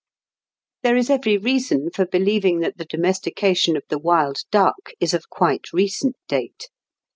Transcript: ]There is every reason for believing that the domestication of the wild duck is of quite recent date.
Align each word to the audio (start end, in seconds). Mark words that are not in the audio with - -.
]There 0.81 0.97
is 0.97 1.11
every 1.11 1.37
reason 1.37 1.91
for 1.93 2.07
believing 2.07 2.59
that 2.61 2.79
the 2.79 2.85
domestication 2.85 3.77
of 3.77 3.83
the 3.89 3.99
wild 3.99 4.37
duck 4.49 4.89
is 4.99 5.13
of 5.13 5.29
quite 5.29 5.71
recent 5.73 6.15
date. 6.27 6.69